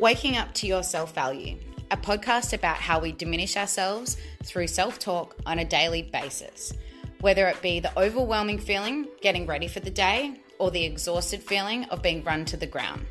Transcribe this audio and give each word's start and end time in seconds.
Waking 0.00 0.36
Up 0.36 0.52
to 0.54 0.66
Your 0.66 0.82
Self 0.82 1.14
Value, 1.14 1.56
a 1.92 1.96
podcast 1.96 2.52
about 2.52 2.78
how 2.78 2.98
we 2.98 3.12
diminish 3.12 3.56
ourselves 3.56 4.16
through 4.42 4.66
self 4.66 4.98
talk 4.98 5.36
on 5.46 5.60
a 5.60 5.64
daily 5.64 6.02
basis, 6.02 6.72
whether 7.20 7.46
it 7.46 7.62
be 7.62 7.78
the 7.78 7.96
overwhelming 7.96 8.58
feeling 8.58 9.06
getting 9.22 9.46
ready 9.46 9.68
for 9.68 9.78
the 9.78 9.92
day 9.92 10.40
or 10.58 10.72
the 10.72 10.84
exhausted 10.84 11.44
feeling 11.44 11.84
of 11.84 12.02
being 12.02 12.24
run 12.24 12.44
to 12.46 12.56
the 12.56 12.66
ground. 12.66 13.06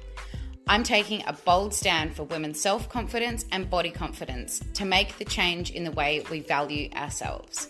I'm 0.68 0.84
taking 0.84 1.24
a 1.26 1.32
bold 1.32 1.74
stand 1.74 2.18
for 2.18 2.24
women's 2.24 2.60
self 2.60 2.90
confidence 2.90 3.46
and 3.54 3.70
body 3.70 3.90
confidence 3.90 4.60
to 4.74 4.84
make 4.84 5.18
the 5.18 5.26
change 5.26 5.72
in 5.72 5.86
the 5.86 5.92
way 5.92 6.22
we 6.30 6.42
value 6.42 6.90
ourselves. 6.98 7.70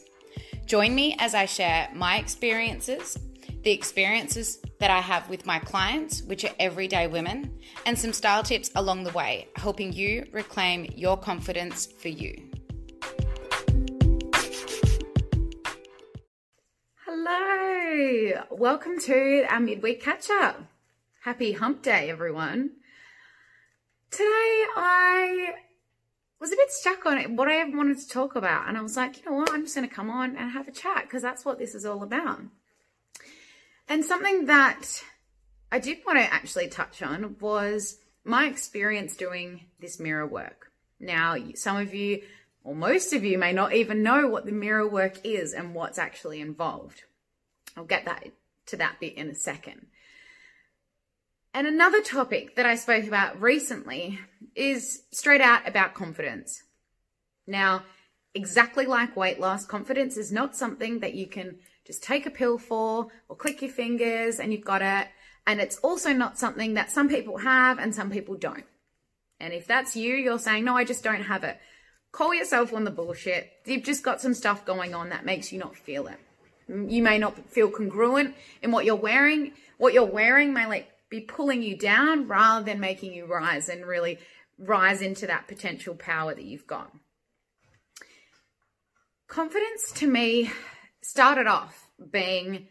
Join 0.65 0.95
me 0.95 1.15
as 1.19 1.35
I 1.35 1.45
share 1.45 1.87
my 1.93 2.17
experiences, 2.17 3.19
the 3.63 3.71
experiences 3.71 4.59
that 4.79 4.91
I 4.91 4.99
have 4.99 5.29
with 5.29 5.45
my 5.45 5.57
clients, 5.59 6.21
which 6.23 6.43
are 6.43 6.53
everyday 6.59 7.07
women, 7.07 7.57
and 7.85 7.97
some 7.97 8.11
style 8.11 8.43
tips 8.43 8.69
along 8.75 9.05
the 9.05 9.11
way, 9.11 9.47
helping 9.55 9.93
you 9.93 10.27
reclaim 10.33 10.91
your 10.95 11.17
confidence 11.17 11.85
for 11.85 12.09
you. 12.09 12.49
Hello, 17.05 18.43
welcome 18.51 18.99
to 18.99 19.45
our 19.49 19.61
midweek 19.61 20.03
catch 20.03 20.29
up. 20.29 20.61
Happy 21.23 21.53
hump 21.53 21.81
day, 21.81 22.09
everyone. 22.09 22.71
Today 24.11 24.65
I 24.75 25.53
was 26.41 26.51
a 26.51 26.57
bit 26.57 26.69
stuck 26.69 27.05
on 27.05 27.17
it, 27.17 27.31
what 27.31 27.47
I 27.47 27.63
wanted 27.63 27.97
to 27.97 28.09
talk 28.09 28.35
about. 28.35 28.67
And 28.67 28.77
I 28.77 28.81
was 28.81 28.97
like, 28.97 29.19
you 29.19 29.31
know 29.31 29.37
what, 29.37 29.53
I'm 29.53 29.63
just 29.63 29.73
going 29.73 29.87
to 29.87 29.95
come 29.95 30.09
on 30.09 30.35
and 30.35 30.51
have 30.51 30.67
a 30.67 30.71
chat 30.71 31.03
because 31.03 31.21
that's 31.21 31.45
what 31.45 31.59
this 31.59 31.73
is 31.73 31.85
all 31.85 32.03
about. 32.03 32.41
And 33.93 34.03
something 34.03 34.45
that 34.45 35.03
I 35.71 35.77
did 35.77 35.99
want 36.03 36.17
to 36.17 36.33
actually 36.33 36.67
touch 36.67 37.03
on 37.03 37.35
was 37.39 37.99
my 38.25 38.47
experience 38.47 39.15
doing 39.15 39.65
this 39.79 39.99
mirror 39.99 40.25
work. 40.25 40.71
Now, 40.99 41.37
some 41.53 41.77
of 41.77 41.93
you, 41.93 42.23
or 42.63 42.73
most 42.73 43.13
of 43.13 43.23
you, 43.23 43.37
may 43.37 43.53
not 43.53 43.75
even 43.75 44.01
know 44.01 44.27
what 44.27 44.47
the 44.47 44.51
mirror 44.51 44.89
work 44.89 45.23
is 45.23 45.53
and 45.53 45.75
what's 45.75 45.99
actually 45.99 46.41
involved. 46.41 47.03
I'll 47.77 47.83
get 47.83 48.05
that 48.05 48.23
to 48.65 48.77
that 48.77 48.99
bit 48.99 49.13
in 49.13 49.29
a 49.29 49.35
second. 49.35 49.85
And 51.53 51.67
another 51.67 52.01
topic 52.01 52.55
that 52.55 52.65
I 52.65 52.73
spoke 52.73 53.05
about 53.05 53.39
recently 53.39 54.19
is 54.55 55.03
straight 55.11 55.39
out 55.39 55.67
about 55.67 55.93
confidence. 55.93 56.63
Now, 57.45 57.83
exactly 58.35 58.85
like 58.85 59.15
weight 59.15 59.39
loss, 59.39 59.65
confidence 59.65 60.17
is 60.17 60.31
not 60.31 60.55
something 60.55 60.99
that 60.99 61.13
you 61.13 61.27
can 61.27 61.57
just 61.85 62.03
take 62.03 62.25
a 62.25 62.31
pill 62.31 62.57
for 62.57 63.07
or 63.29 63.35
click 63.35 63.61
your 63.61 63.71
fingers 63.71 64.39
and 64.39 64.51
you've 64.51 64.65
got 64.65 64.81
it. 64.81 65.07
And 65.45 65.59
it's 65.59 65.77
also 65.77 66.13
not 66.13 66.39
something 66.39 66.75
that 66.75 66.91
some 66.91 67.09
people 67.09 67.39
have 67.39 67.77
and 67.77 67.93
some 67.93 68.09
people 68.09 68.35
don't. 68.35 68.65
And 69.39 69.53
if 69.53 69.67
that's 69.67 69.95
you, 69.95 70.15
you're 70.15 70.39
saying, 70.39 70.63
no, 70.63 70.77
I 70.77 70.85
just 70.85 71.03
don't 71.03 71.23
have 71.23 71.43
it. 71.43 71.59
Call 72.13 72.33
yourself 72.33 72.73
on 72.73 72.85
the 72.85 72.91
bullshit. 72.91 73.51
You've 73.65 73.83
just 73.83 74.03
got 74.03 74.21
some 74.21 74.33
stuff 74.33 74.65
going 74.65 74.93
on 74.93 75.09
that 75.09 75.25
makes 75.25 75.51
you 75.51 75.59
not 75.59 75.75
feel 75.75 76.07
it. 76.07 76.19
You 76.69 77.03
may 77.03 77.17
not 77.17 77.49
feel 77.49 77.69
congruent 77.69 78.35
in 78.61 78.71
what 78.71 78.85
you're 78.85 78.95
wearing. 78.95 79.51
What 79.77 79.93
you're 79.93 80.05
wearing 80.05 80.53
may 80.53 80.65
like 80.65 80.89
be 81.09 81.21
pulling 81.21 81.61
you 81.61 81.77
down 81.77 82.27
rather 82.27 82.63
than 82.63 82.79
making 82.79 83.13
you 83.13 83.25
rise 83.25 83.67
and 83.67 83.85
really 83.85 84.19
rise 84.57 85.01
into 85.01 85.27
that 85.27 85.47
potential 85.47 85.95
power 85.95 86.33
that 86.33 86.45
you've 86.45 86.67
got. 86.67 86.91
Confidence 89.27 89.91
to 89.93 90.07
me 90.07 90.51
started 91.01 91.47
off 91.47 91.87
being 92.11 92.67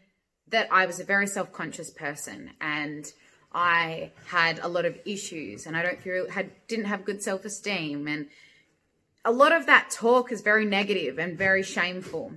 that 0.49 0.67
I 0.71 0.85
was 0.85 0.99
a 0.99 1.03
very 1.03 1.27
self 1.27 1.51
conscious 1.51 1.89
person 1.89 2.51
and 2.61 3.11
I 3.51 4.11
had 4.27 4.59
a 4.59 4.67
lot 4.67 4.85
of 4.85 4.97
issues 5.05 5.65
and 5.65 5.75
I 5.75 5.83
don't 5.83 5.99
feel 5.99 6.29
had 6.29 6.51
didn't 6.67 6.85
have 6.85 7.05
good 7.05 7.21
self 7.21 7.45
esteem 7.45 8.07
and 8.07 8.27
a 9.25 9.31
lot 9.31 9.51
of 9.51 9.67
that 9.67 9.89
talk 9.89 10.31
is 10.31 10.41
very 10.41 10.65
negative 10.65 11.17
and 11.17 11.37
very 11.37 11.63
shameful. 11.63 12.33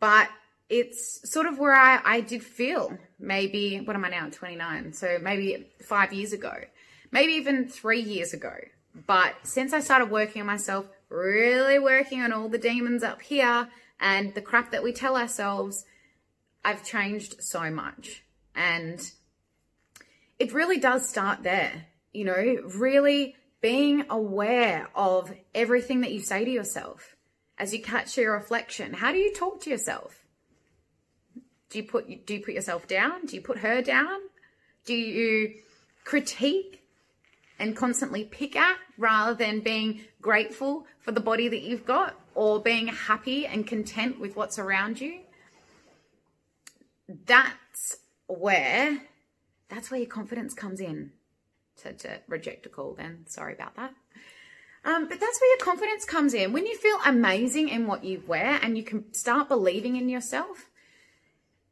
But 0.00 0.28
it's 0.68 1.30
sort 1.30 1.46
of 1.46 1.58
where 1.58 1.74
I, 1.74 2.00
I 2.04 2.20
did 2.20 2.42
feel 2.42 2.98
maybe, 3.18 3.78
what 3.78 3.96
am 3.96 4.04
I 4.04 4.10
now, 4.10 4.28
29? 4.30 4.92
So 4.92 5.18
maybe 5.22 5.66
five 5.82 6.12
years 6.12 6.32
ago, 6.32 6.52
maybe 7.10 7.34
even 7.34 7.68
three 7.68 8.00
years 8.00 8.34
ago. 8.34 8.52
But 9.06 9.34
since 9.44 9.72
I 9.72 9.80
started 9.80 10.10
working 10.10 10.42
on 10.42 10.46
myself, 10.46 10.86
really 11.08 11.78
working 11.78 12.22
on 12.22 12.32
all 12.32 12.48
the 12.48 12.58
demons 12.58 13.02
up 13.02 13.22
here 13.22 13.68
and 14.00 14.34
the 14.34 14.42
crap 14.42 14.72
that 14.72 14.82
we 14.82 14.92
tell 14.92 15.16
ourselves, 15.16 15.84
I've 16.64 16.84
changed 16.84 17.42
so 17.42 17.70
much. 17.70 18.24
And 18.54 19.00
it 20.38 20.52
really 20.52 20.78
does 20.78 21.08
start 21.08 21.42
there, 21.42 21.86
you 22.12 22.24
know, 22.24 22.58
really 22.74 23.36
being 23.60 24.04
aware 24.10 24.88
of 24.94 25.32
everything 25.54 26.02
that 26.02 26.12
you 26.12 26.20
say 26.20 26.44
to 26.44 26.50
yourself 26.50 27.16
as 27.58 27.72
you 27.72 27.82
catch 27.82 28.16
your 28.16 28.32
reflection. 28.32 28.92
How 28.92 29.12
do 29.12 29.18
you 29.18 29.32
talk 29.34 29.60
to 29.62 29.70
yourself? 29.70 30.24
Do 31.70 31.78
you 31.78 31.84
put 31.84 32.26
do 32.26 32.34
you 32.34 32.40
put 32.40 32.54
yourself 32.54 32.86
down? 32.86 33.26
Do 33.26 33.34
you 33.34 33.42
put 33.42 33.58
her 33.58 33.82
down? 33.82 34.20
Do 34.84 34.94
you 34.94 35.54
critique 36.04 36.85
and 37.58 37.76
constantly 37.76 38.24
pick 38.24 38.56
at 38.56 38.76
rather 38.98 39.34
than 39.34 39.60
being 39.60 40.02
grateful 40.20 40.86
for 41.00 41.12
the 41.12 41.20
body 41.20 41.48
that 41.48 41.62
you've 41.62 41.86
got 41.86 42.14
or 42.34 42.60
being 42.60 42.88
happy 42.88 43.46
and 43.46 43.66
content 43.66 44.20
with 44.20 44.36
what's 44.36 44.58
around 44.58 45.00
you? 45.00 45.20
That's 47.08 47.98
where 48.26 49.02
that's 49.68 49.90
where 49.90 50.00
your 50.00 50.08
confidence 50.08 50.54
comes 50.54 50.80
in. 50.80 51.12
To, 51.82 51.92
to 51.92 52.20
reject 52.26 52.64
a 52.64 52.70
call 52.70 52.94
then. 52.94 53.26
Sorry 53.26 53.52
about 53.52 53.76
that. 53.76 53.92
Um, 54.84 55.08
but 55.08 55.20
that's 55.20 55.40
where 55.40 55.50
your 55.50 55.64
confidence 55.64 56.04
comes 56.04 56.32
in. 56.32 56.52
When 56.52 56.64
you 56.64 56.76
feel 56.78 56.96
amazing 57.04 57.68
in 57.68 57.86
what 57.86 58.04
you 58.04 58.22
wear 58.26 58.58
and 58.62 58.78
you 58.78 58.84
can 58.84 59.12
start 59.12 59.48
believing 59.48 59.96
in 59.96 60.08
yourself, 60.08 60.70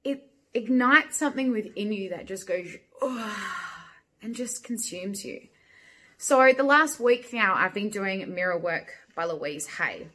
it 0.03 0.31
ignites 0.53 1.17
something 1.17 1.53
within 1.53 1.93
you 1.93 2.11
that 2.11 2.27
just 2.27 2.47
goes 2.47 2.75
oh, 3.01 3.37
and 4.21 4.35
just 4.35 4.65
consumes 4.65 5.25
you. 5.25 5.41
So 6.19 6.53
the 6.57 6.63
last 6.63 7.01
week 7.01 7.33
now, 7.33 7.55
I've 7.55 7.75
been 7.75 7.91
doing 7.91 8.35
mirror 8.35 8.59
work 8.59 8.95
by 9.15 9.25
Louise 9.25 9.67
Hay. 9.67 10.09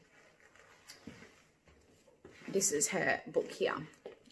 This 2.47 2.71
is 2.71 2.87
her 2.89 3.21
book 3.27 3.51
here. 3.51 3.75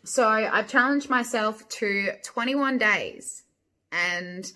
So 0.04 0.28
I've 0.28 0.68
challenged 0.68 1.10
myself 1.10 1.68
to 1.70 2.14
21 2.24 2.78
days 2.78 3.44
and 3.92 4.52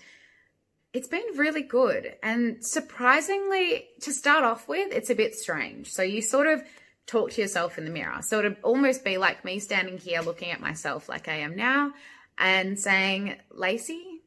it's 0.92 1.08
been 1.08 1.24
really 1.36 1.62
good. 1.62 2.14
And 2.22 2.64
surprisingly, 2.64 3.86
to 4.00 4.12
start 4.12 4.44
off 4.44 4.68
with, 4.68 4.92
it's 4.92 5.10
a 5.10 5.14
bit 5.14 5.34
strange. 5.34 5.92
So 5.92 6.02
you 6.02 6.22
sort 6.22 6.46
of 6.46 6.62
talk 7.06 7.32
to 7.32 7.40
yourself 7.42 7.78
in 7.78 7.84
the 7.84 7.90
mirror. 7.90 8.22
So 8.22 8.38
it'd 8.38 8.56
almost 8.62 9.04
be 9.04 9.18
like 9.18 9.44
me 9.44 9.58
standing 9.58 9.98
here 9.98 10.20
looking 10.20 10.50
at 10.50 10.60
myself 10.60 11.08
like 11.08 11.28
I 11.28 11.36
am 11.36 11.56
now 11.56 11.92
and 12.38 12.78
saying, 12.78 13.36
Lacey, 13.50 14.22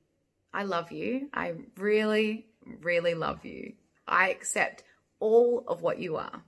I 0.53 0.63
love 0.63 0.91
you. 0.91 1.29
I 1.33 1.53
really, 1.77 2.45
really 2.81 3.13
love 3.13 3.45
you. 3.45 3.73
I 4.07 4.29
accept 4.29 4.83
all 5.19 5.63
of 5.67 5.81
what 5.81 5.99
you 5.99 6.17
are. 6.17 6.43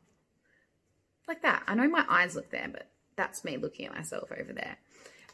Like 1.27 1.41
that. 1.41 1.63
I 1.67 1.75
know 1.75 1.89
my 1.89 2.05
eyes 2.07 2.35
look 2.35 2.51
there, 2.51 2.69
but 2.71 2.87
that's 3.15 3.43
me 3.43 3.57
looking 3.57 3.85
at 3.87 3.95
myself 3.95 4.31
over 4.31 4.53
there. 4.53 4.77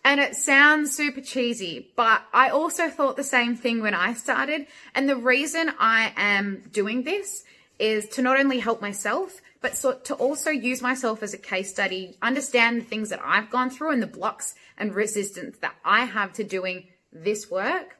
And 0.05 0.19
it 0.19 0.35
sounds 0.35 0.95
super 0.95 1.21
cheesy, 1.21 1.91
but 1.95 2.23
I 2.33 2.49
also 2.49 2.89
thought 2.89 3.15
the 3.15 3.23
same 3.23 3.55
thing 3.55 3.81
when 3.81 3.93
I 3.93 4.13
started. 4.13 4.67
And 4.95 5.07
the 5.07 5.15
reason 5.15 5.71
I 5.79 6.11
am 6.17 6.63
doing 6.71 7.03
this 7.03 7.43
is 7.79 8.07
to 8.09 8.21
not 8.21 8.39
only 8.39 8.59
help 8.59 8.81
myself, 8.81 9.41
but 9.61 9.77
so 9.77 9.93
to 9.93 10.13
also 10.15 10.49
use 10.49 10.81
myself 10.81 11.23
as 11.23 11.33
a 11.33 11.37
case 11.37 11.69
study, 11.69 12.17
understand 12.21 12.81
the 12.81 12.85
things 12.85 13.09
that 13.09 13.21
I've 13.23 13.49
gone 13.49 13.69
through 13.69 13.91
and 13.91 14.01
the 14.01 14.07
blocks 14.07 14.55
and 14.77 14.93
resistance 14.93 15.57
that 15.59 15.75
I 15.85 16.03
have 16.05 16.33
to 16.33 16.43
doing 16.43 16.87
this 17.13 17.49
work. 17.49 17.97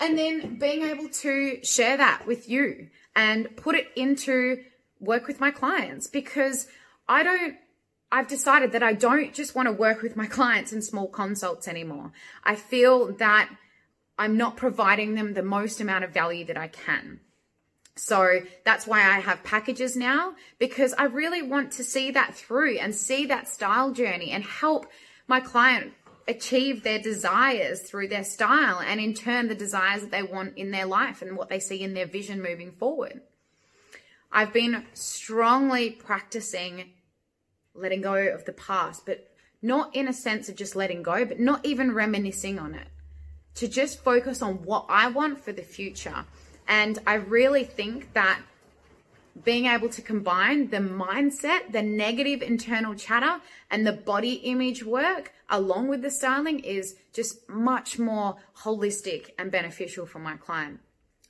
And 0.00 0.16
then 0.16 0.58
being 0.58 0.82
able 0.82 1.08
to 1.08 1.64
share 1.64 1.96
that 1.96 2.26
with 2.26 2.48
you 2.48 2.88
and 3.16 3.56
put 3.56 3.74
it 3.74 3.88
into 3.96 4.62
work 5.00 5.26
with 5.26 5.40
my 5.40 5.50
clients 5.50 6.06
because 6.06 6.66
I 7.08 7.22
don't 7.22 7.56
I've 8.10 8.28
decided 8.28 8.72
that 8.72 8.82
I 8.82 8.94
don't 8.94 9.34
just 9.34 9.54
want 9.54 9.66
to 9.66 9.72
work 9.72 10.00
with 10.00 10.16
my 10.16 10.26
clients 10.26 10.72
in 10.72 10.80
small 10.80 11.08
consults 11.08 11.68
anymore. 11.68 12.12
I 12.42 12.54
feel 12.54 13.12
that 13.16 13.50
I'm 14.18 14.36
not 14.36 14.56
providing 14.56 15.14
them 15.14 15.34
the 15.34 15.42
most 15.42 15.80
amount 15.80 16.04
of 16.04 16.10
value 16.10 16.46
that 16.46 16.56
I 16.56 16.68
can. 16.68 17.20
So 17.96 18.40
that's 18.64 18.86
why 18.86 19.00
I 19.00 19.20
have 19.20 19.42
packages 19.42 19.96
now 19.96 20.34
because 20.58 20.94
I 20.96 21.04
really 21.04 21.42
want 21.42 21.72
to 21.72 21.84
see 21.84 22.12
that 22.12 22.34
through 22.34 22.78
and 22.78 22.94
see 22.94 23.26
that 23.26 23.48
style 23.48 23.92
journey 23.92 24.30
and 24.30 24.42
help 24.42 24.86
my 25.26 25.40
client 25.40 25.92
achieve 26.28 26.82
their 26.82 26.98
desires 26.98 27.80
through 27.80 28.08
their 28.08 28.22
style 28.22 28.78
and 28.78 29.00
in 29.00 29.14
turn 29.14 29.48
the 29.48 29.54
desires 29.54 30.02
that 30.02 30.10
they 30.10 30.22
want 30.22 30.56
in 30.56 30.70
their 30.70 30.86
life 30.86 31.22
and 31.22 31.36
what 31.36 31.48
they 31.48 31.58
see 31.58 31.82
in 31.82 31.94
their 31.94 32.06
vision 32.06 32.42
moving 32.42 32.70
forward. 32.72 33.22
I've 34.30 34.52
been 34.52 34.84
strongly 34.92 35.90
practicing 35.90 36.90
letting 37.74 38.02
go 38.02 38.14
of 38.14 38.44
the 38.44 38.52
past, 38.52 39.06
but 39.06 39.30
not 39.62 39.94
in 39.94 40.08
a 40.08 40.12
sense 40.12 40.48
of 40.48 40.56
just 40.56 40.76
letting 40.76 41.02
go, 41.02 41.24
but 41.24 41.40
not 41.40 41.64
even 41.64 41.94
reminiscing 41.94 42.58
on 42.58 42.74
it. 42.74 42.88
To 43.54 43.68
just 43.68 44.04
focus 44.04 44.42
on 44.42 44.62
what 44.64 44.86
I 44.88 45.08
want 45.08 45.44
for 45.44 45.52
the 45.52 45.62
future 45.62 46.24
And 46.68 46.98
I 47.06 47.14
really 47.14 47.64
think 47.64 48.12
that 48.12 48.40
being 49.42 49.66
able 49.66 49.88
to 49.88 50.02
combine 50.02 50.68
the 50.68 50.76
mindset, 50.76 51.72
the 51.72 51.82
negative 51.82 52.42
internal 52.42 52.94
chatter, 52.94 53.40
and 53.70 53.86
the 53.86 53.92
body 53.92 54.34
image 54.34 54.84
work 54.84 55.32
along 55.50 55.88
with 55.88 56.02
the 56.02 56.10
styling 56.10 56.60
is 56.60 56.96
just 57.12 57.48
much 57.48 57.98
more 57.98 58.36
holistic 58.58 59.30
and 59.38 59.50
beneficial 59.50 60.06
for 60.06 60.18
my 60.18 60.36
client. 60.36 60.80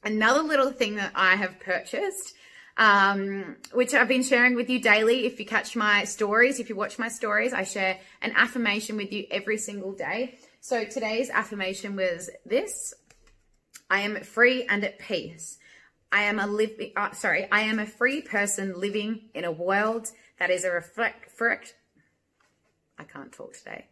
Another 0.02 0.42
little 0.42 0.70
thing 0.70 0.96
that 0.96 1.12
I 1.14 1.36
have 1.36 1.60
purchased, 1.60 2.34
um, 2.76 3.56
which 3.72 3.94
I've 3.94 4.08
been 4.08 4.22
sharing 4.22 4.54
with 4.54 4.70
you 4.70 4.80
daily. 4.80 5.26
If 5.26 5.38
you 5.40 5.46
catch 5.46 5.74
my 5.74 6.04
stories, 6.04 6.60
if 6.60 6.68
you 6.68 6.76
watch 6.76 6.98
my 6.98 7.08
stories, 7.08 7.52
I 7.52 7.64
share 7.64 7.98
an 8.22 8.32
affirmation 8.36 8.96
with 8.96 9.12
you 9.12 9.26
every 9.30 9.58
single 9.58 9.92
day. 9.92 10.38
So 10.60 10.84
today's 10.84 11.30
affirmation 11.30 11.96
was 11.96 12.30
this 12.46 12.94
I 13.90 14.00
am 14.00 14.22
free 14.22 14.64
and 14.64 14.84
at 14.84 14.98
peace. 14.98 15.58
I 16.10 16.22
am 16.22 16.38
a 16.38 16.46
living, 16.46 16.92
uh, 16.96 17.12
sorry, 17.12 17.48
I 17.50 17.62
am 17.62 17.78
a 17.78 17.86
free 17.86 18.22
person 18.22 18.80
living 18.80 19.28
in 19.34 19.44
a 19.44 19.52
world 19.52 20.10
that 20.38 20.50
is 20.50 20.64
a 20.64 20.70
reflect, 20.70 21.74
I 22.98 23.04
can't 23.04 23.32
talk 23.32 23.54
today. 23.54 23.86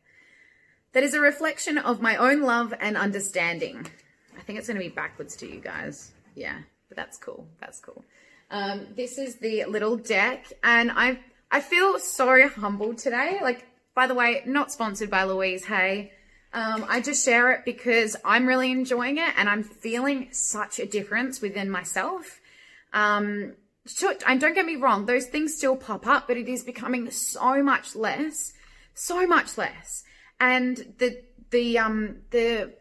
That 0.97 1.05
is 1.05 1.13
a 1.13 1.21
reflection 1.21 1.77
of 1.77 2.01
my 2.01 2.17
own 2.17 2.41
love 2.41 2.73
and 2.81 2.97
understanding. 2.97 3.87
I 4.35 4.41
think 4.41 4.59
it's 4.59 4.67
going 4.67 4.81
to 4.81 4.83
be 4.83 4.89
backwards 4.89 5.37
to 5.37 5.47
you 5.47 5.61
guys. 5.61 6.13
Yeah, 6.35 6.57
but 6.89 6.97
that's 6.97 7.19
cool. 7.19 7.47
That's 7.61 7.81
cool. 7.81 8.03
Um, 8.51 8.87
this 8.97 9.19
is 9.19 9.37
the 9.37 9.67
little 9.67 9.99
deck 9.99 10.51
and 10.65 10.91
I, 10.91 11.19
I 11.51 11.61
feel 11.61 11.99
so 11.99 12.49
humbled 12.49 12.97
today. 12.97 13.41
Like, 13.43 13.67
by 13.95 14.07
the 14.07 14.15
way, 14.15 14.41
not 14.47 14.73
sponsored 14.73 15.11
by 15.11 15.25
Louise 15.25 15.67
Hay. 15.67 16.13
Um, 16.55 16.87
I 16.89 17.03
just 17.03 17.23
share 17.23 17.53
it 17.53 17.67
because 17.67 18.17
I'm 18.25 18.47
really 18.47 18.71
enjoying 18.71 19.19
it 19.19 19.35
and 19.37 19.51
I'm 19.51 19.65
feeling 19.65 20.29
such 20.33 20.79
a 20.79 20.87
difference 20.87 21.43
within 21.43 21.69
myself. 21.69 22.41
Um, 22.95 23.53
and 24.27 24.41
don't 24.41 24.55
get 24.55 24.65
me 24.65 24.77
wrong, 24.77 25.05
those 25.05 25.27
things 25.27 25.59
still 25.59 25.77
pop 25.77 26.07
up, 26.07 26.27
but 26.27 26.39
it 26.39 26.49
is 26.49 26.65
becoming 26.65 27.11
so 27.11 27.63
much 27.63 27.95
less, 27.95 28.55
so 28.95 29.27
much 29.27 29.59
less. 29.59 30.05
And 30.39 30.77
the, 30.99 31.23
the, 31.51 31.79
um, 31.79 32.19
the 32.31 32.75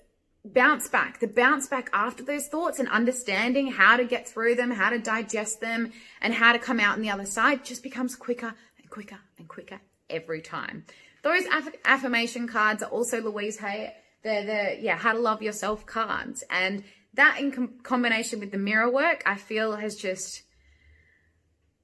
bounce 0.46 0.88
back, 0.90 1.20
the 1.20 1.28
bounce 1.28 1.68
back 1.68 1.90
after 1.92 2.24
those 2.24 2.48
thoughts 2.48 2.80
and 2.80 2.88
understanding 2.90 3.72
how 3.72 3.98
to 3.98 4.06
get 4.06 4.28
through 4.28 4.56
them, 4.56 4.72
how 4.72 4.90
to 4.90 5.00
digest 5.00 5.62
them 5.62 5.92
and 6.22 6.34
how 6.34 6.54
to 6.54 6.60
come 6.60 6.80
out 6.80 6.96
on 6.96 7.02
the 7.02 7.10
other 7.10 7.26
side 7.26 7.66
just 7.66 7.84
becomes 7.84 8.16
quicker 8.16 8.54
and 8.78 8.90
quicker 8.90 9.20
and 9.38 9.48
quicker 9.48 9.80
every 10.10 10.42
time. 10.42 10.86
Those 11.24 11.46
aff- 11.48 11.76
affirmation 11.86 12.48
cards 12.48 12.84
are 12.84 12.90
also 12.90 13.22
Louise 13.22 13.58
Hay. 13.58 13.94
They're 14.24 14.46
the, 14.46 14.82
yeah, 14.82 14.96
how 14.96 15.14
to 15.14 15.20
love 15.20 15.42
yourself 15.42 15.86
cards. 15.86 16.44
And 16.50 16.84
that 17.16 17.40
in 17.40 17.52
com- 17.52 17.80
combination 17.82 18.40
with 18.40 18.52
the 18.52 18.58
mirror 18.58 18.90
work, 18.90 19.24
I 19.26 19.36
feel 19.36 19.76
has 19.76 19.96
just, 19.96 20.44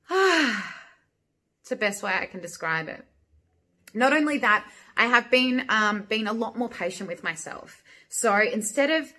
ah, 0.09 0.75
it's 1.61 1.69
the 1.69 1.75
best 1.75 2.03
way 2.03 2.13
I 2.13 2.27
can 2.27 2.41
describe 2.41 2.87
it. 2.87 3.03
Not 3.93 4.13
only 4.13 4.37
that, 4.39 4.65
I 5.01 5.07
have 5.07 5.31
been, 5.31 5.65
um, 5.69 6.03
been 6.03 6.27
a 6.27 6.33
lot 6.33 6.55
more 6.55 6.69
patient 6.69 7.09
with 7.09 7.23
myself. 7.23 7.81
So 8.07 8.39
instead 8.39 8.91
of, 8.91 9.11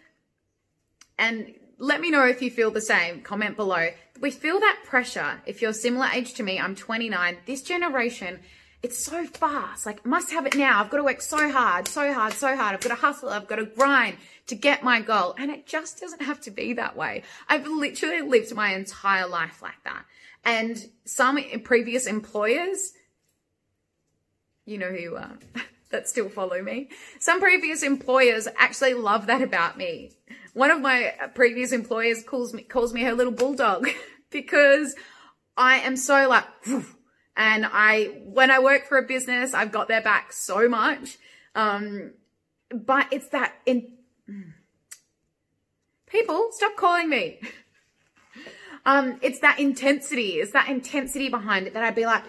and 1.19 1.53
let 1.79 2.01
me 2.01 2.09
know 2.09 2.25
if 2.25 2.41
you 2.41 2.53
feel 2.53 2.71
the 2.71 2.81
same. 2.81 3.21
Comment 3.23 3.57
below. 3.57 3.89
We 4.21 4.31
feel 4.31 4.61
that 4.61 4.79
pressure. 4.85 5.43
If 5.45 5.61
you're 5.61 5.73
similar 5.73 6.07
age 6.15 6.35
to 6.35 6.45
me, 6.45 6.61
I'm 6.61 6.77
29. 6.77 7.39
This 7.47 7.63
generation 7.63 8.39
it's 8.83 9.05
so 9.05 9.25
fast. 9.27 9.87
Like, 9.87 10.05
must 10.05 10.33
have 10.33 10.45
it 10.45 10.57
now. 10.57 10.81
I've 10.81 10.91
got 10.91 10.97
to 10.97 11.05
work 11.05 11.21
so 11.21 11.51
hard, 11.51 11.87
so 11.87 12.13
hard, 12.13 12.33
so 12.33 12.57
hard. 12.57 12.75
I've 12.75 12.81
got 12.81 12.89
to 12.89 12.95
hustle. 12.97 13.29
I've 13.29 13.47
got 13.47 13.57
to 13.57 13.65
grind 13.65 14.17
to 14.49 14.57
get 14.57 14.83
my 14.83 15.01
goal. 15.01 15.37
And 15.39 15.53
it 15.53 15.67
just 15.67 16.01
doesn't 16.01 16.23
have 16.23 16.41
to 16.43 16.51
be 16.51 16.73
that 16.75 16.97
way. 16.97 17.23
I've 17.49 17.67
literally 17.67 18.23
lived 18.23 18.53
my 18.55 18.75
entire 18.75 19.29
life 19.29 19.63
like 19.63 19.83
that. 19.85 20.05
And 20.45 20.85
some 21.05 21.39
previous 21.63 22.07
employers, 22.07 22.93
you 24.65 24.79
know 24.79 24.91
who 24.91 24.99
you 24.99 25.17
are, 25.17 25.39
that 25.91 26.09
still 26.09 26.29
follow 26.29 26.63
me. 26.63 26.89
Some 27.19 27.41
previous 27.41 27.83
employers 27.83 28.49
actually 28.59 28.95
love 28.95 29.27
that 29.27 29.43
about 29.43 29.77
me. 29.77 30.13
One 30.55 30.71
of 30.71 30.81
my 30.81 31.15
previous 31.35 31.73
employers 31.73 32.23
calls 32.23 32.53
me, 32.53 32.63
calls 32.63 32.93
me 32.93 33.03
her 33.03 33.13
little 33.13 33.33
bulldog 33.33 33.89
because 34.31 34.95
I 35.57 35.77
am 35.79 35.97
so 35.97 36.29
like, 36.29 36.45
and 37.37 37.67
I, 37.67 38.21
when 38.25 38.51
I 38.51 38.59
work 38.59 38.87
for 38.87 38.99
a 38.99 39.03
business, 39.03 39.55
I've 39.55 39.73
got 39.73 39.89
their 39.89 40.03
back 40.03 40.33
so 40.33 40.69
much. 40.69 41.19
Um, 41.55 42.13
but 42.71 43.07
it's 43.13 43.29
that 43.29 43.55
in 43.67 43.93
people 46.13 46.49
stop 46.53 46.77
calling 46.77 47.09
me. 47.09 47.41
um, 48.87 49.19
it's 49.23 49.41
that 49.41 49.59
intensity. 49.59 50.35
It's 50.35 50.53
that 50.53 50.69
intensity 50.69 51.29
behind 51.29 51.67
it 51.67 51.75
that 51.75 51.83
I'd 51.83 51.95
be 51.95 52.07
like, 52.07 52.23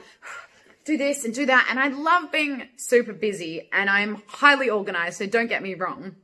do 0.86 0.98
this 0.98 1.26
and 1.26 1.34
do 1.34 1.46
that. 1.46 1.68
And 1.70 1.80
I 1.80 1.88
love 1.88 2.32
being 2.32 2.68
super 2.78 3.14
busy 3.14 3.70
and 3.72 3.90
I'm 3.90 4.22
highly 4.28 4.70
organized. 4.70 5.18
So 5.18 5.28
don't 5.28 5.48
get 5.48 5.64
me 5.64 5.76
wrong. 5.76 6.16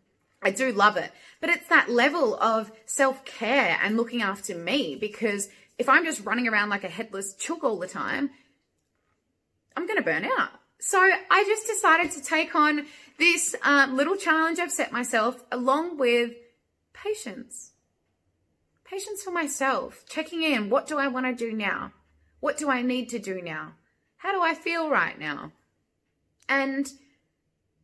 I 0.42 0.52
do 0.52 0.72
love 0.72 0.96
it, 0.96 1.12
but 1.42 1.50
it's 1.50 1.68
that 1.68 1.90
level 1.90 2.36
of 2.36 2.72
self 2.86 3.26
care 3.26 3.78
and 3.84 3.98
looking 3.98 4.22
after 4.22 4.56
me 4.56 4.96
because 4.96 5.50
if 5.78 5.90
I'm 5.90 6.06
just 6.06 6.26
running 6.26 6.48
around 6.48 6.70
like 6.70 6.86
a 6.86 6.90
headless 6.90 7.36
chook 7.36 7.64
all 7.64 7.78
the 7.78 7.88
time, 7.88 8.30
I'm 9.76 9.86
going 9.86 9.98
to 9.98 10.04
burn 10.04 10.26
out. 10.26 10.50
So 10.80 10.98
I 11.00 11.44
just 11.44 11.68
decided 11.68 12.12
to 12.12 12.22
take 12.24 12.56
on 12.56 12.86
this 13.18 13.54
uh, 13.64 13.88
little 13.92 14.16
challenge 14.16 14.60
I've 14.60 14.72
set 14.72 14.94
myself 14.94 15.44
along 15.52 15.98
with 15.98 16.32
patience. 16.94 17.72
Patience 18.86 19.22
for 19.22 19.32
myself, 19.32 20.06
checking 20.08 20.42
in. 20.42 20.70
What 20.70 20.88
do 20.88 20.98
I 20.98 21.10
want 21.10 21.26
to 21.26 21.34
do 21.34 21.52
now? 21.56 21.92
What 22.40 22.58
do 22.58 22.70
I 22.70 22.82
need 22.82 23.10
to 23.10 23.20
do 23.20 23.42
now? 23.42 23.74
How 24.20 24.34
do 24.34 24.42
I 24.42 24.54
feel 24.54 24.90
right 24.90 25.18
now? 25.18 25.54
And 26.48 26.88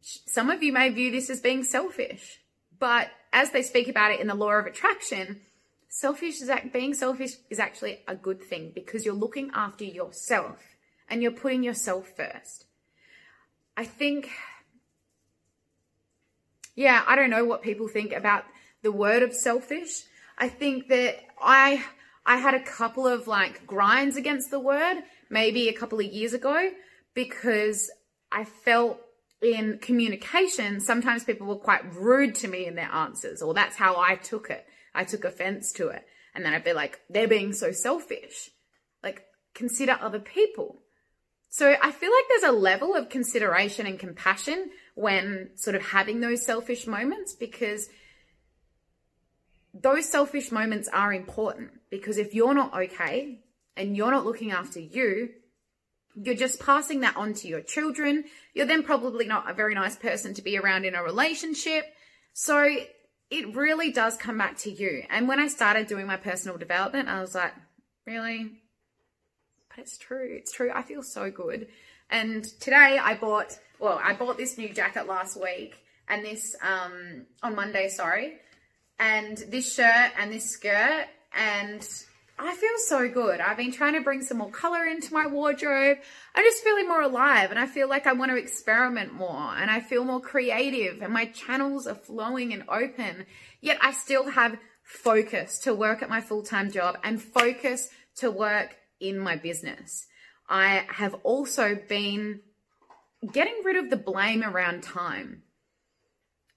some 0.01 0.49
of 0.49 0.61
you 0.61 0.73
may 0.73 0.89
view 0.89 1.09
this 1.09 1.29
as 1.29 1.39
being 1.39 1.63
selfish, 1.63 2.41
but 2.77 3.09
as 3.31 3.51
they 3.51 3.63
speak 3.63 3.87
about 3.87 4.11
it 4.11 4.19
in 4.19 4.27
the 4.27 4.35
law 4.35 4.51
of 4.51 4.65
attraction, 4.65 5.41
selfish 5.87 6.41
is 6.41 6.51
being 6.73 6.93
selfish 6.93 7.31
is 7.49 7.57
actually 7.57 7.99
a 8.05 8.15
good 8.15 8.43
thing 8.43 8.73
because 8.75 9.05
you're 9.05 9.13
looking 9.13 9.49
after 9.53 9.85
yourself 9.85 10.57
and 11.09 11.23
you're 11.23 11.31
putting 11.31 11.63
yourself 11.63 12.09
first. 12.17 12.65
I 13.77 13.85
think, 13.85 14.29
yeah, 16.75 17.01
I 17.07 17.15
don't 17.15 17.29
know 17.29 17.45
what 17.45 17.61
people 17.61 17.87
think 17.87 18.11
about 18.11 18.43
the 18.83 18.91
word 18.91 19.23
of 19.23 19.33
selfish. 19.33 20.03
I 20.37 20.49
think 20.49 20.89
that 20.89 21.15
I, 21.41 21.81
I 22.25 22.37
had 22.37 22.53
a 22.53 22.63
couple 22.63 23.07
of 23.07 23.27
like 23.27 23.67
grinds 23.67 24.17
against 24.17 24.51
the 24.51 24.59
word 24.59 25.03
maybe 25.29 25.69
a 25.69 25.73
couple 25.73 25.99
of 25.99 26.05
years 26.05 26.33
ago 26.33 26.71
because 27.13 27.91
I 28.31 28.43
felt 28.43 28.99
in 29.41 29.79
communication, 29.79 30.79
sometimes 30.79 31.23
people 31.23 31.47
were 31.47 31.55
quite 31.55 31.95
rude 31.95 32.35
to 32.35 32.47
me 32.47 32.65
in 32.65 32.75
their 32.75 32.91
answers, 32.91 33.41
or 33.41 33.53
that's 33.53 33.75
how 33.75 33.99
I 33.99 34.15
took 34.15 34.49
it. 34.49 34.65
I 34.93 35.03
took 35.03 35.23
offense 35.23 35.71
to 35.73 35.89
it. 35.89 36.03
And 36.33 36.43
then 36.43 36.53
I'd 36.53 36.63
be 36.63 36.73
like, 36.73 36.99
they're 37.09 37.27
being 37.27 37.53
so 37.53 37.71
selfish. 37.71 38.49
Like, 39.03 39.23
consider 39.53 39.97
other 39.99 40.19
people. 40.19 40.81
So 41.49 41.75
I 41.81 41.91
feel 41.91 42.11
like 42.11 42.25
there's 42.29 42.53
a 42.53 42.57
level 42.57 42.95
of 42.95 43.09
consideration 43.09 43.85
and 43.85 43.99
compassion 43.99 44.69
when 44.95 45.51
sort 45.55 45.75
of 45.75 45.83
having 45.83 46.19
those 46.19 46.45
selfish 46.45 46.87
moments 46.87 47.33
because 47.33 47.87
those 49.81 50.07
selfish 50.07 50.51
moments 50.51 50.89
are 50.91 51.13
important 51.13 51.71
because 51.89 52.17
if 52.17 52.33
you're 52.33 52.53
not 52.53 52.73
okay 52.73 53.39
and 53.75 53.95
you're 53.95 54.11
not 54.11 54.25
looking 54.25 54.51
after 54.51 54.79
you, 54.79 55.29
you're 56.15 56.35
just 56.35 56.59
passing 56.59 57.01
that 57.01 57.17
on 57.17 57.33
to 57.33 57.47
your 57.47 57.61
children. 57.61 58.23
You're 58.53 58.65
then 58.65 58.83
probably 58.83 59.27
not 59.27 59.49
a 59.49 59.53
very 59.53 59.75
nice 59.75 59.95
person 59.95 60.33
to 60.35 60.41
be 60.41 60.57
around 60.57 60.85
in 60.85 60.95
a 60.95 61.03
relationship. 61.03 61.85
So 62.33 62.67
it 63.29 63.55
really 63.55 63.91
does 63.91 64.15
come 64.15 64.37
back 64.37 64.57
to 64.59 64.71
you. 64.71 65.03
And 65.09 65.27
when 65.27 65.39
I 65.39 65.47
started 65.47 65.87
doing 65.87 66.07
my 66.07 66.17
personal 66.17 66.57
development, 66.57 67.09
I 67.09 67.19
was 67.19 67.35
like, 67.35 67.53
really? 68.07 68.51
but 69.75 69.81
it's 69.81 69.97
true. 69.97 70.35
It's 70.37 70.51
true. 70.51 70.71
I 70.73 70.81
feel 70.81 71.03
so 71.03 71.29
good. 71.31 71.67
And 72.09 72.43
today 72.59 72.99
I 73.01 73.15
bought, 73.15 73.57
well, 73.79 73.99
I 74.01 74.13
bought 74.13 74.37
this 74.37 74.57
new 74.57 74.69
jacket 74.69 75.07
last 75.07 75.41
week 75.41 75.75
and 76.07 76.23
this, 76.23 76.55
um, 76.61 77.25
on 77.41 77.55
Monday, 77.55 77.89
sorry, 77.89 78.35
and 78.99 79.37
this 79.49 79.73
shirt 79.75 80.11
and 80.17 80.31
this 80.31 80.49
skirt 80.49 81.07
and 81.33 81.87
I 82.37 82.53
feel 82.53 82.77
so 82.79 83.07
good. 83.07 83.39
I've 83.39 83.55
been 83.55 83.71
trying 83.71 83.93
to 83.93 84.01
bring 84.01 84.21
some 84.21 84.39
more 84.39 84.49
color 84.49 84.85
into 84.85 85.13
my 85.13 85.25
wardrobe. 85.25 85.97
I'm 86.33 86.43
just 86.43 86.63
feeling 86.63 86.87
more 86.87 87.01
alive 87.01 87.49
and 87.49 87.59
I 87.59 87.65
feel 87.65 87.87
like 87.87 88.07
I 88.07 88.13
want 88.13 88.31
to 88.31 88.37
experiment 88.37 89.13
more 89.13 89.55
and 89.55 89.71
I 89.71 89.79
feel 89.79 90.03
more 90.03 90.19
creative 90.19 91.01
and 91.01 91.13
my 91.13 91.25
channels 91.27 91.87
are 91.87 91.95
flowing 91.95 92.51
and 92.51 92.63
open. 92.67 93.25
Yet 93.61 93.77
I 93.81 93.93
still 93.93 94.29
have 94.29 94.57
focus 94.83 95.59
to 95.59 95.73
work 95.73 96.03
at 96.03 96.09
my 96.09 96.19
full-time 96.19 96.71
job 96.71 96.97
and 97.03 97.21
focus 97.21 97.89
to 98.17 98.29
work 98.29 98.75
in 98.99 99.17
my 99.17 99.37
business. 99.37 100.05
I 100.49 100.85
have 100.89 101.15
also 101.23 101.75
been 101.87 102.41
getting 103.31 103.61
rid 103.63 103.77
of 103.77 103.89
the 103.89 103.97
blame 103.97 104.43
around 104.43 104.83
time. 104.83 105.43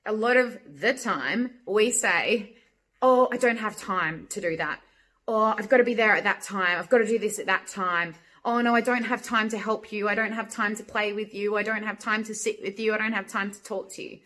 A 0.09 0.13
lot 0.13 0.39
of 0.39 0.59
the 0.67 0.95
time 0.95 1.51
we 1.67 1.91
say, 1.91 2.57
oh, 3.03 3.29
I 3.31 3.37
don't 3.37 3.59
have 3.59 3.77
time 3.77 4.27
to 4.31 4.41
do 4.41 4.57
that. 4.57 4.81
Or 5.27 5.55
I've 5.57 5.69
got 5.69 5.77
to 5.77 5.85
be 5.85 5.93
there 5.93 6.17
at 6.17 6.25
that 6.25 6.41
time. 6.41 6.79
I've 6.79 6.89
got 6.89 6.99
to 6.99 7.07
do 7.07 7.19
this 7.19 7.39
at 7.39 7.45
that 7.47 7.67
time. 7.67 8.15
Oh 8.43 8.63
no, 8.63 8.75
I 8.75 8.81
don't 8.81 9.05
have 9.05 9.23
time 9.23 9.51
to 9.51 9.59
help 9.59 9.93
you. 9.93 10.09
I 10.09 10.15
don't 10.15 10.33
have 10.33 10.49
time 10.49 10.75
to 10.77 10.83
play 10.83 11.13
with 11.13 11.35
you. 11.35 11.59
I 11.59 11.63
don't 11.63 11.83
have 11.83 11.99
time 11.99 12.25
to 12.25 12.35
sit 12.35 12.63
with 12.63 12.81
you. 12.81 12.95
I 12.95 12.99
don't 12.99 13.13
have 13.13 13.29
time 13.29 13.51
to 13.51 13.63
talk 13.63 13.93
to 13.93 14.03
you. 14.03 14.21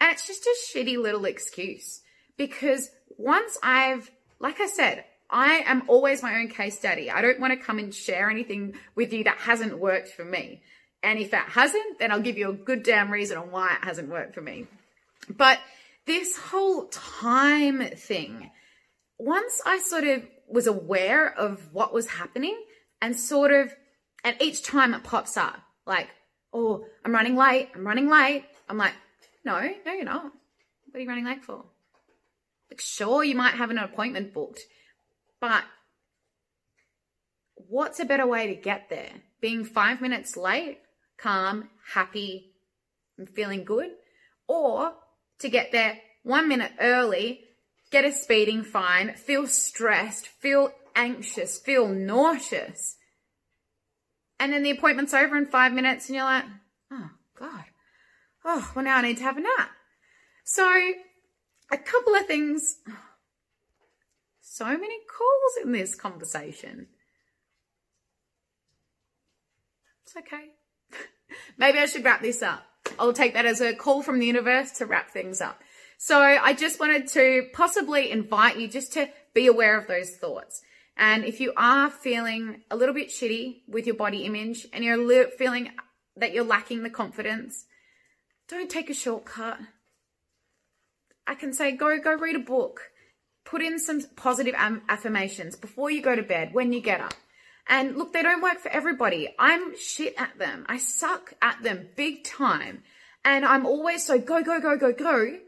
And 0.00 0.12
it's 0.12 0.26
just 0.26 0.44
a 0.44 0.56
shitty 0.68 1.00
little 1.00 1.24
excuse 1.24 2.00
because 2.36 2.90
once 3.16 3.56
I've, 3.62 4.10
like 4.40 4.60
I 4.60 4.66
said, 4.66 5.04
I 5.30 5.62
am 5.66 5.84
always 5.88 6.20
my 6.20 6.34
own 6.40 6.48
case 6.48 6.76
study. 6.76 7.12
I 7.12 7.22
don't 7.22 7.38
want 7.38 7.52
to 7.52 7.64
come 7.64 7.78
and 7.78 7.94
share 7.94 8.28
anything 8.28 8.74
with 8.96 9.12
you 9.12 9.22
that 9.24 9.38
hasn't 9.38 9.78
worked 9.78 10.08
for 10.08 10.24
me. 10.24 10.62
And 11.04 11.18
if 11.18 11.32
that 11.32 11.50
hasn't, 11.50 11.98
then 11.98 12.10
I'll 12.10 12.22
give 12.22 12.38
you 12.38 12.48
a 12.48 12.54
good 12.54 12.82
damn 12.82 13.10
reason 13.10 13.36
on 13.36 13.50
why 13.50 13.74
it 13.74 13.84
hasn't 13.84 14.08
worked 14.08 14.34
for 14.34 14.40
me. 14.40 14.66
But 15.28 15.58
this 16.06 16.36
whole 16.38 16.86
time 16.86 17.90
thing, 17.90 18.50
once 19.18 19.60
I 19.66 19.80
sort 19.80 20.04
of 20.04 20.22
was 20.48 20.66
aware 20.66 21.30
of 21.30 21.60
what 21.72 21.92
was 21.92 22.08
happening 22.08 22.58
and 23.02 23.14
sort 23.14 23.52
of, 23.52 23.70
and 24.24 24.34
each 24.40 24.62
time 24.62 24.94
it 24.94 25.04
pops 25.04 25.36
up, 25.36 25.58
like, 25.86 26.08
oh, 26.54 26.86
I'm 27.04 27.12
running 27.12 27.36
late, 27.36 27.68
I'm 27.74 27.86
running 27.86 28.08
late. 28.08 28.46
I'm 28.66 28.78
like, 28.78 28.94
no, 29.44 29.60
no, 29.60 29.92
you're 29.92 30.04
not. 30.04 30.24
What 30.24 30.96
are 30.96 31.00
you 31.00 31.08
running 31.08 31.26
late 31.26 31.44
for? 31.44 31.66
Like, 32.70 32.80
sure, 32.80 33.22
you 33.22 33.34
might 33.34 33.54
have 33.54 33.70
an 33.70 33.76
appointment 33.76 34.32
booked, 34.32 34.60
but 35.38 35.64
what's 37.56 38.00
a 38.00 38.06
better 38.06 38.26
way 38.26 38.46
to 38.46 38.54
get 38.54 38.88
there? 38.88 39.10
Being 39.42 39.66
five 39.66 40.00
minutes 40.00 40.34
late, 40.34 40.78
calm, 41.24 41.70
happy, 41.94 42.52
and 43.16 43.28
feeling 43.28 43.64
good? 43.64 43.90
Or 44.46 44.92
to 45.38 45.48
get 45.48 45.72
there 45.72 45.98
one 46.22 46.48
minute 46.48 46.72
early, 46.78 47.40
get 47.90 48.04
a 48.04 48.12
speeding 48.12 48.62
fine, 48.62 49.14
feel 49.14 49.46
stressed, 49.46 50.26
feel 50.26 50.72
anxious, 50.94 51.58
feel 51.58 51.88
nauseous. 51.88 52.96
And 54.38 54.52
then 54.52 54.62
the 54.62 54.70
appointment's 54.70 55.14
over 55.14 55.36
in 55.36 55.46
five 55.46 55.72
minutes 55.72 56.08
and 56.08 56.16
you're 56.16 56.24
like, 56.24 56.44
oh, 56.92 57.10
God. 57.38 57.64
Oh, 58.44 58.70
well, 58.76 58.84
now 58.84 58.98
I 58.98 59.02
need 59.02 59.16
to 59.16 59.22
have 59.22 59.38
a 59.38 59.40
nap. 59.40 59.70
So, 60.44 60.68
a 61.72 61.78
couple 61.78 62.14
of 62.14 62.26
things. 62.26 62.76
So 64.40 64.66
many 64.66 64.98
calls 65.08 65.64
in 65.64 65.72
this 65.72 65.94
conversation. 65.94 66.88
It's 70.04 70.16
okay. 70.16 70.50
Maybe 71.58 71.78
I 71.78 71.86
should 71.86 72.04
wrap 72.04 72.22
this 72.22 72.42
up. 72.42 72.64
I'll 72.98 73.12
take 73.12 73.34
that 73.34 73.46
as 73.46 73.60
a 73.60 73.74
call 73.74 74.02
from 74.02 74.18
the 74.18 74.26
universe 74.26 74.72
to 74.72 74.86
wrap 74.86 75.10
things 75.10 75.40
up. 75.40 75.60
So 75.98 76.20
I 76.20 76.52
just 76.52 76.80
wanted 76.80 77.08
to 77.08 77.48
possibly 77.52 78.10
invite 78.10 78.58
you 78.58 78.68
just 78.68 78.92
to 78.94 79.08
be 79.32 79.46
aware 79.46 79.78
of 79.78 79.86
those 79.86 80.10
thoughts. 80.10 80.60
And 80.96 81.24
if 81.24 81.40
you 81.40 81.52
are 81.56 81.90
feeling 81.90 82.62
a 82.70 82.76
little 82.76 82.94
bit 82.94 83.08
shitty 83.08 83.62
with 83.66 83.86
your 83.86 83.96
body 83.96 84.24
image 84.24 84.66
and 84.72 84.84
you're 84.84 85.28
feeling 85.30 85.70
that 86.16 86.32
you're 86.32 86.44
lacking 86.44 86.82
the 86.82 86.90
confidence, 86.90 87.64
don't 88.48 88.70
take 88.70 88.90
a 88.90 88.94
shortcut. 88.94 89.58
I 91.26 91.34
can 91.34 91.52
say, 91.52 91.72
go, 91.72 91.98
go 91.98 92.14
read 92.14 92.36
a 92.36 92.40
book. 92.40 92.90
Put 93.44 93.62
in 93.62 93.78
some 93.78 94.02
positive 94.16 94.54
affirmations 94.54 95.56
before 95.56 95.90
you 95.90 96.02
go 96.02 96.14
to 96.14 96.22
bed, 96.22 96.54
when 96.54 96.72
you 96.72 96.80
get 96.80 97.00
up. 97.00 97.14
And 97.66 97.96
look, 97.96 98.12
they 98.12 98.22
don't 98.22 98.42
work 98.42 98.60
for 98.60 98.70
everybody. 98.70 99.34
I'm 99.38 99.76
shit 99.78 100.14
at 100.18 100.38
them. 100.38 100.66
I 100.68 100.78
suck 100.78 101.32
at 101.40 101.62
them 101.62 101.88
big 101.96 102.24
time. 102.24 102.82
And 103.24 103.44
I'm 103.44 103.64
always 103.64 104.04
so 104.04 104.18
go, 104.18 104.42
go, 104.42 104.60
go, 104.60 104.76
go, 104.76 104.92
go. 104.92 105.38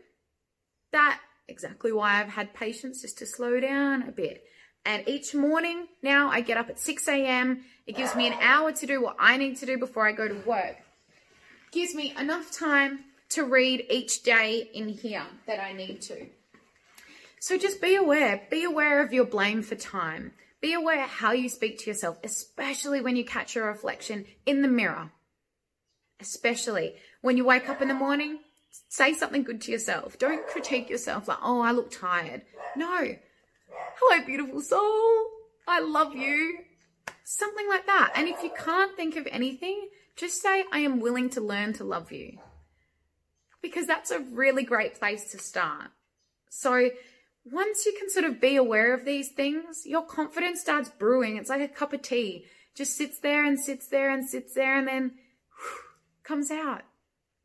That 0.92 1.20
exactly 1.48 1.92
why 1.92 2.20
I've 2.20 2.30
had 2.30 2.54
patience 2.54 3.02
just 3.02 3.18
to 3.18 3.26
slow 3.26 3.60
down 3.60 4.02
a 4.02 4.12
bit. 4.12 4.44
And 4.84 5.06
each 5.08 5.34
morning 5.34 5.88
now 6.02 6.30
I 6.30 6.40
get 6.40 6.56
up 6.56 6.70
at 6.70 6.78
6 6.78 7.08
a.m. 7.08 7.64
It 7.86 7.96
gives 7.96 8.14
me 8.14 8.28
an 8.28 8.34
hour 8.40 8.72
to 8.72 8.86
do 8.86 9.02
what 9.02 9.16
I 9.18 9.36
need 9.36 9.56
to 9.58 9.66
do 9.66 9.78
before 9.78 10.06
I 10.06 10.12
go 10.12 10.26
to 10.26 10.48
work. 10.48 10.76
Gives 11.72 11.94
me 11.94 12.14
enough 12.18 12.50
time 12.52 13.00
to 13.30 13.44
read 13.44 13.84
each 13.90 14.22
day 14.22 14.70
in 14.72 14.88
here 14.88 15.24
that 15.46 15.60
I 15.60 15.72
need 15.72 16.00
to. 16.02 16.26
So 17.40 17.58
just 17.58 17.80
be 17.80 17.96
aware. 17.96 18.42
Be 18.50 18.64
aware 18.64 19.04
of 19.04 19.12
your 19.12 19.26
blame 19.26 19.62
for 19.62 19.74
time. 19.74 20.32
Be 20.60 20.72
aware 20.72 21.06
how 21.06 21.32
you 21.32 21.48
speak 21.48 21.78
to 21.78 21.90
yourself, 21.90 22.18
especially 22.24 23.00
when 23.00 23.16
you 23.16 23.24
catch 23.24 23.54
your 23.54 23.66
reflection 23.66 24.24
in 24.46 24.62
the 24.62 24.68
mirror. 24.68 25.12
Especially 26.18 26.94
when 27.20 27.36
you 27.36 27.44
wake 27.44 27.68
up 27.68 27.82
in 27.82 27.88
the 27.88 27.94
morning, 27.94 28.38
say 28.88 29.12
something 29.12 29.42
good 29.42 29.60
to 29.62 29.72
yourself. 29.72 30.18
Don't 30.18 30.46
critique 30.46 30.88
yourself 30.88 31.28
like, 31.28 31.38
oh, 31.42 31.60
I 31.60 31.72
look 31.72 31.90
tired. 31.90 32.42
No. 32.74 33.16
Hello, 33.98 34.24
beautiful 34.24 34.60
soul. 34.60 35.26
I 35.68 35.80
love 35.80 36.14
you. 36.14 36.58
Something 37.24 37.68
like 37.68 37.86
that. 37.86 38.12
And 38.14 38.28
if 38.28 38.42
you 38.42 38.50
can't 38.56 38.96
think 38.96 39.16
of 39.16 39.28
anything, 39.30 39.88
just 40.16 40.40
say, 40.40 40.64
I 40.72 40.78
am 40.80 41.00
willing 41.00 41.28
to 41.30 41.40
learn 41.40 41.74
to 41.74 41.84
love 41.84 42.12
you. 42.12 42.38
Because 43.60 43.86
that's 43.86 44.10
a 44.10 44.20
really 44.20 44.62
great 44.62 44.94
place 44.94 45.32
to 45.32 45.38
start. 45.38 45.90
So 46.48 46.90
once 47.50 47.86
you 47.86 47.94
can 47.98 48.10
sort 48.10 48.24
of 48.24 48.40
be 48.40 48.56
aware 48.56 48.92
of 48.92 49.04
these 49.04 49.30
things, 49.30 49.86
your 49.86 50.02
confidence 50.02 50.60
starts 50.60 50.88
brewing. 50.88 51.36
It's 51.36 51.50
like 51.50 51.60
a 51.60 51.68
cup 51.68 51.92
of 51.92 52.02
tea. 52.02 52.46
Just 52.74 52.96
sits 52.96 53.20
there 53.20 53.44
and 53.44 53.58
sits 53.58 53.86
there 53.88 54.10
and 54.10 54.28
sits 54.28 54.54
there 54.54 54.76
and 54.76 54.86
then 54.86 55.02
whew, 55.56 55.78
comes 56.24 56.50
out. 56.50 56.82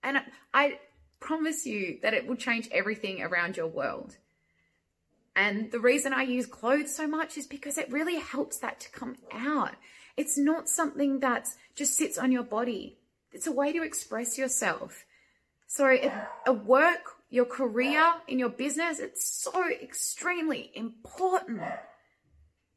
And 0.03 0.21
I 0.53 0.79
promise 1.19 1.65
you 1.65 1.99
that 2.01 2.15
it 2.15 2.27
will 2.27 2.35
change 2.35 2.67
everything 2.71 3.21
around 3.21 3.57
your 3.57 3.67
world. 3.67 4.17
And 5.35 5.71
the 5.71 5.79
reason 5.79 6.13
I 6.13 6.23
use 6.23 6.45
clothes 6.47 6.93
so 6.93 7.07
much 7.07 7.37
is 7.37 7.47
because 7.47 7.77
it 7.77 7.91
really 7.91 8.17
helps 8.17 8.57
that 8.57 8.79
to 8.81 8.91
come 8.91 9.15
out. 9.31 9.75
It's 10.17 10.37
not 10.37 10.67
something 10.67 11.19
that 11.19 11.47
just 11.75 11.95
sits 11.95 12.17
on 12.17 12.31
your 12.31 12.43
body. 12.43 12.97
It's 13.31 13.47
a 13.47 13.51
way 13.51 13.71
to 13.71 13.83
express 13.83 14.37
yourself. 14.37 15.05
So 15.67 15.95
a 16.45 16.51
work 16.51 17.20
your 17.31 17.45
career, 17.45 18.03
in 18.27 18.37
your 18.37 18.49
business, 18.49 18.99
it's 18.99 19.41
so 19.41 19.67
extremely 19.69 20.69
important. 20.75 21.61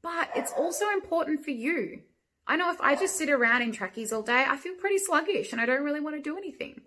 But 0.01 0.31
it's 0.37 0.53
also 0.53 0.89
important 0.91 1.45
for 1.45 1.51
you. 1.51 2.03
I 2.47 2.57
know 2.57 2.71
if 2.71 2.81
I 2.81 2.95
just 2.95 3.17
sit 3.17 3.29
around 3.29 3.63
in 3.63 3.73
trackies 3.73 4.13
all 4.13 4.23
day, 4.23 4.45
I 4.49 4.57
feel 4.57 4.75
pretty 4.75 4.99
sluggish 4.99 5.53
and 5.53 5.61
I 5.61 5.67
don't 5.67 5.83
really 5.83 6.01
want 6.01 6.17
to 6.17 6.23
do 6.23 6.39
anything. 6.39 6.83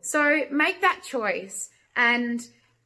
So 0.00 0.44
make 0.50 0.80
that 0.80 1.02
choice. 1.06 1.68
And 1.94 2.40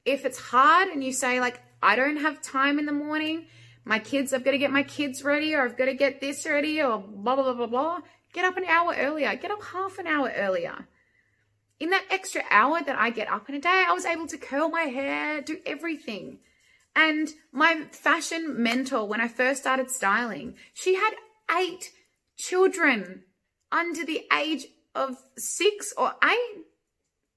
if 0.04 0.24
it's 0.24 0.38
hard 0.38 0.88
and 0.88 1.04
you 1.04 1.12
say, 1.12 1.38
like, 1.38 1.60
I 1.80 1.94
don't 1.94 2.16
have 2.16 2.42
time 2.42 2.80
in 2.80 2.86
the 2.86 2.92
morning, 2.92 3.46
my 3.84 4.00
kids, 4.00 4.32
I've 4.32 4.44
got 4.44 4.50
to 4.50 4.58
get 4.58 4.72
my 4.72 4.82
kids 4.82 5.22
ready 5.22 5.54
or 5.54 5.62
I've 5.62 5.76
got 5.76 5.84
to 5.84 5.94
get 5.94 6.20
this 6.20 6.44
ready 6.44 6.82
or 6.82 6.98
blah, 6.98 7.36
blah, 7.36 7.44
blah, 7.44 7.54
blah, 7.54 7.66
blah, 7.66 7.98
get 8.32 8.44
up 8.44 8.56
an 8.56 8.64
hour 8.64 8.96
earlier, 8.98 9.32
get 9.36 9.52
up 9.52 9.62
half 9.62 9.98
an 9.98 10.08
hour 10.08 10.32
earlier 10.34 10.88
in 11.80 11.90
that 11.90 12.06
extra 12.10 12.42
hour 12.50 12.80
that 12.82 12.98
I 12.98 13.10
get 13.10 13.30
up 13.30 13.48
in 13.48 13.54
a 13.54 13.60
day, 13.60 13.84
I 13.86 13.92
was 13.92 14.04
able 14.04 14.26
to 14.28 14.38
curl 14.38 14.68
my 14.68 14.82
hair, 14.82 15.40
do 15.40 15.58
everything. 15.64 16.40
And 16.96 17.28
my 17.52 17.84
fashion 17.92 18.60
mentor, 18.62 19.06
when 19.06 19.20
I 19.20 19.28
first 19.28 19.60
started 19.60 19.90
styling, 19.90 20.56
she 20.74 20.94
had 20.94 21.12
eight 21.56 21.90
children 22.36 23.22
under 23.70 24.04
the 24.04 24.24
age 24.36 24.66
of 24.94 25.16
six 25.36 25.92
or 25.96 26.14
eight. 26.24 26.64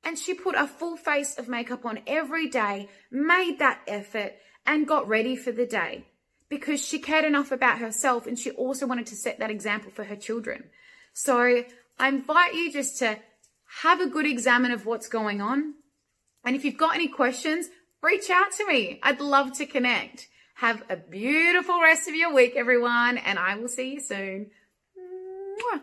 And 0.04 0.18
she 0.18 0.34
put 0.34 0.56
a 0.56 0.66
full 0.66 0.98
face 0.98 1.38
of 1.38 1.48
makeup 1.48 1.86
on 1.86 2.00
every 2.08 2.50
day, 2.50 2.90
made 3.12 3.60
that 3.60 3.82
effort, 3.88 4.34
and 4.66 4.88
got 4.88 5.08
ready 5.08 5.36
for 5.36 5.52
the 5.52 5.68
day 5.68 6.06
because 6.50 6.86
she 6.86 7.00
cared 7.00 7.24
enough 7.24 7.52
about 7.52 7.80
herself 7.80 8.28
and 8.28 8.38
she 8.38 8.52
also 8.52 8.86
wanted 8.86 9.06
to 9.08 9.16
set 9.16 9.40
that 9.40 9.50
example 9.50 9.92
for 9.92 10.04
her 10.04 10.16
children. 10.16 10.66
So 11.14 11.64
I 12.00 12.08
invite 12.08 12.56
you 12.56 12.72
just 12.72 13.00
to 13.00 13.18
have 13.80 14.02
a 14.02 14.08
good 14.08 14.26
examine 14.26 14.72
of 14.72 14.86
what's 14.86 15.08
going 15.08 15.42
on. 15.42 15.76
And 16.44 16.56
if 16.56 16.66
you've 16.66 16.78
got 16.78 16.96
any 16.96 17.08
questions, 17.08 17.70
reach 18.02 18.30
out 18.30 18.52
to 18.58 18.68
me. 18.68 19.00
I'd 19.02 19.22
love 19.22 19.54
to 19.58 19.66
connect. 19.66 20.28
Have 20.56 20.84
a 20.90 20.96
beautiful 20.98 21.82
rest 21.82 22.08
of 22.08 22.16
your 22.16 22.34
week, 22.34 22.54
everyone, 22.56 23.18
and 23.18 23.40
I 23.40 23.56
will 23.56 23.68
see 23.68 23.94
you 23.94 24.00
soon. 24.00 24.52
Mwah. 24.98 25.82